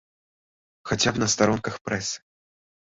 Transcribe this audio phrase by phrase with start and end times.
[0.93, 2.17] Хаця б на старонках прэсы.